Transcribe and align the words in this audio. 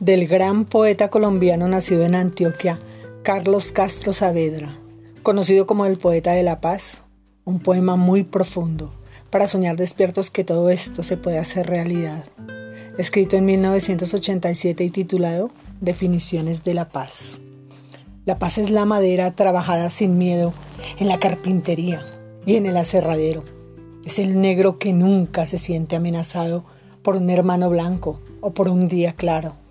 del 0.00 0.26
gran 0.26 0.66
poeta 0.66 1.08
colombiano 1.08 1.68
nacido 1.68 2.04
en 2.04 2.14
Antioquia, 2.14 2.78
Carlos 3.22 3.72
Castro 3.72 4.12
Saavedra, 4.12 4.76
conocido 5.22 5.66
como 5.66 5.86
el 5.86 5.98
poeta 5.98 6.32
de 6.32 6.42
la 6.42 6.60
paz, 6.60 7.02
un 7.44 7.60
poema 7.60 7.96
muy 7.96 8.22
profundo 8.22 8.92
para 9.30 9.48
soñar 9.48 9.76
despiertos 9.76 10.30
que 10.30 10.44
todo 10.44 10.70
esto 10.70 11.02
se 11.02 11.16
puede 11.16 11.38
hacer 11.38 11.66
realidad, 11.66 12.24
escrito 12.98 13.36
en 13.36 13.46
1987 13.46 14.84
y 14.84 14.90
titulado 14.90 15.50
Definiciones 15.80 16.64
de 16.64 16.74
la 16.74 16.88
paz. 16.88 17.40
La 18.24 18.38
paz 18.38 18.58
es 18.58 18.70
la 18.70 18.84
madera 18.84 19.34
trabajada 19.34 19.88
sin 19.90 20.18
miedo 20.18 20.52
en 20.98 21.08
la 21.08 21.18
carpintería 21.18 22.02
y 22.44 22.56
en 22.56 22.66
el 22.66 22.76
aserradero. 22.76 23.44
Es 24.04 24.18
el 24.18 24.40
negro 24.40 24.78
que 24.78 24.92
nunca 24.92 25.46
se 25.46 25.58
siente 25.58 25.96
amenazado 25.96 26.64
por 27.02 27.16
un 27.16 27.30
hermano 27.30 27.70
blanco 27.70 28.20
o 28.40 28.52
por 28.52 28.68
un 28.68 28.88
día 28.88 29.12
claro. 29.12 29.65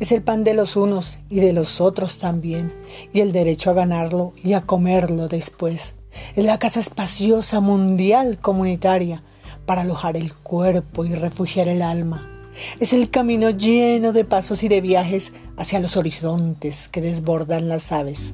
Es 0.00 0.12
el 0.12 0.22
pan 0.22 0.44
de 0.44 0.54
los 0.54 0.76
unos 0.76 1.18
y 1.30 1.40
de 1.40 1.52
los 1.52 1.80
otros 1.80 2.18
también, 2.18 2.72
y 3.12 3.20
el 3.20 3.32
derecho 3.32 3.70
a 3.70 3.74
ganarlo 3.74 4.32
y 4.42 4.54
a 4.54 4.62
comerlo 4.62 5.28
después. 5.28 5.94
Es 6.36 6.44
la 6.44 6.58
casa 6.58 6.80
espaciosa 6.80 7.60
mundial 7.60 8.38
comunitaria 8.40 9.22
para 9.66 9.82
alojar 9.82 10.16
el 10.16 10.34
cuerpo 10.34 11.04
y 11.04 11.14
refugiar 11.14 11.68
el 11.68 11.82
alma. 11.82 12.30
Es 12.78 12.92
el 12.92 13.10
camino 13.10 13.50
lleno 13.50 14.12
de 14.12 14.24
pasos 14.24 14.62
y 14.62 14.68
de 14.68 14.80
viajes 14.80 15.32
hacia 15.56 15.80
los 15.80 15.96
horizontes 15.96 16.88
que 16.88 17.00
desbordan 17.00 17.68
las 17.68 17.90
aves. 17.92 18.32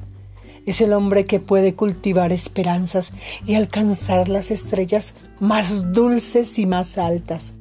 Es 0.65 0.79
el 0.81 0.93
hombre 0.93 1.25
que 1.25 1.39
puede 1.39 1.73
cultivar 1.73 2.31
esperanzas 2.31 3.13
y 3.47 3.55
alcanzar 3.55 4.29
las 4.29 4.51
estrellas 4.51 5.15
más 5.39 5.91
dulces 5.91 6.59
y 6.59 6.67
más 6.67 6.99
altas. 6.99 7.53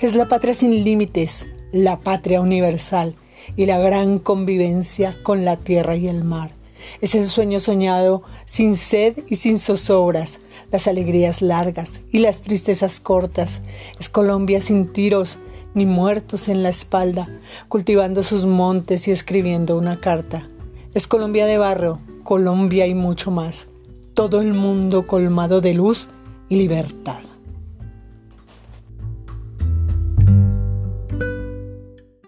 Es 0.00 0.16
la 0.16 0.26
patria 0.26 0.54
sin 0.54 0.82
límites, 0.82 1.46
la 1.70 2.00
patria 2.00 2.40
universal 2.40 3.14
y 3.56 3.66
la 3.66 3.78
gran 3.78 4.18
convivencia 4.18 5.16
con 5.22 5.44
la 5.44 5.56
tierra 5.56 5.96
y 5.96 6.08
el 6.08 6.24
mar. 6.24 6.52
Es 7.00 7.14
el 7.14 7.26
sueño 7.26 7.60
soñado 7.60 8.22
sin 8.44 8.76
sed 8.76 9.18
y 9.28 9.36
sin 9.36 9.58
zozobras, 9.58 10.40
las 10.70 10.86
alegrías 10.86 11.42
largas 11.42 12.00
y 12.10 12.18
las 12.18 12.40
tristezas 12.40 13.00
cortas. 13.00 13.60
Es 13.98 14.08
Colombia 14.08 14.62
sin 14.62 14.92
tiros 14.92 15.38
ni 15.74 15.86
muertos 15.86 16.48
en 16.48 16.62
la 16.62 16.70
espalda, 16.70 17.28
cultivando 17.68 18.22
sus 18.22 18.46
montes 18.46 19.06
y 19.08 19.10
escribiendo 19.10 19.76
una 19.76 20.00
carta. 20.00 20.48
Es 20.94 21.06
Colombia 21.06 21.46
de 21.46 21.58
barro, 21.58 22.00
Colombia 22.24 22.86
y 22.86 22.94
mucho 22.94 23.30
más. 23.30 23.68
Todo 24.14 24.40
el 24.40 24.54
mundo 24.54 25.06
colmado 25.06 25.60
de 25.60 25.74
luz 25.74 26.08
y 26.48 26.56
libertad. 26.56 27.20